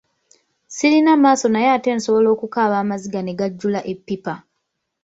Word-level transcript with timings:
Sirina 0.75 1.11
maaso 1.23 1.45
naye 1.49 1.69
ate 1.77 1.89
nsobola 1.97 2.27
okukaaba 2.35 2.75
amaziga 2.83 3.19
ne 3.23 3.33
gajjuza 3.39 3.81
eppipa. 3.91 4.33